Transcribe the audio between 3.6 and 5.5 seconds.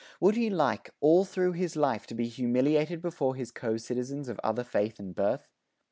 citizens of other faith and birth?